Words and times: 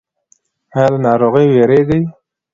ایا 0.75 0.87
له 0.93 0.99
ناروغۍ 1.05 1.45
ویریږئ؟ 1.51 2.01